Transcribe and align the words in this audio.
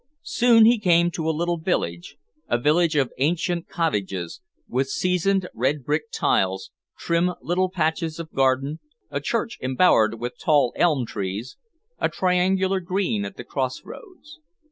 Soon 0.23 0.65
he 0.65 0.79
came 0.79 1.11
to 1.11 1.29
a 1.29 1.29
little 1.29 1.59
village, 1.59 2.17
a 2.47 2.57
village 2.57 2.95
of 2.95 3.13
ancient 3.19 3.67
cottages, 3.69 4.41
with 4.67 4.87
seasoned, 4.89 5.47
red 5.53 5.83
brick 5.83 6.09
tiles, 6.11 6.71
trim 6.97 7.33
little 7.39 7.69
patches 7.69 8.17
of 8.19 8.33
garden, 8.33 8.79
a 9.11 9.21
church 9.21 9.59
embowered 9.61 10.19
with 10.19 10.39
tall 10.39 10.73
elm 10.75 11.05
trees, 11.05 11.55
a 11.99 12.09
triangular 12.09 12.79
green 12.79 13.23
at 13.25 13.37
the 13.37 13.43
cross 13.43 13.83
roads. 13.85 14.39